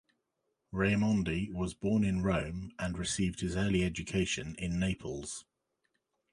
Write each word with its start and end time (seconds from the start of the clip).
Raimondi 0.73 1.51
was 1.53 1.75
born 1.75 2.03
in 2.03 2.23
Rome, 2.23 2.71
and 2.79 2.97
received 2.97 3.41
his 3.41 3.55
early 3.55 3.83
education 3.83 4.55
in 4.55 4.79
Naples. 4.79 5.45